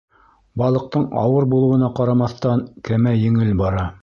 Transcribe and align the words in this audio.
Балыҡтың 0.61 1.05
ауыр 1.23 1.47
булыуына 1.53 1.91
ҡарамаҫтан, 2.01 2.65
кәмә 2.91 3.15
еңел 3.21 3.55
бара. 3.63 3.91